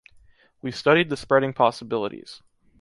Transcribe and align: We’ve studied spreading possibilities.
We’ve 0.63 0.73
studied 0.75 1.15
spreading 1.15 1.53
possibilities. 1.53 2.41